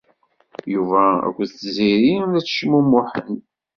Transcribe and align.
Yuba 0.73 1.01
akked 1.27 1.49
Tiziri 1.59 2.13
la 2.31 2.39
ttecmumuḥen. 2.41 3.33